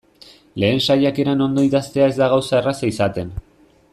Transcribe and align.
Lehen 0.63 0.79
saiakeran 0.85 1.43
ondo 1.47 1.67
idaztea 1.69 2.09
ez 2.13 2.17
da 2.23 2.31
gauza 2.33 2.59
erraza 2.61 2.93
izaten. 2.95 3.33